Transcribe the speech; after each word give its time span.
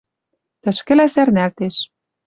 Тӹшкӹлӓ 0.61 1.07
сӓрнӓлтеш 1.13 1.75